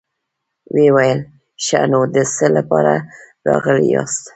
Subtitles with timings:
[0.73, 1.19] ويې ويل:
[1.65, 2.95] ښه نو، د څه له پاره
[3.47, 4.23] راغلي ياست؟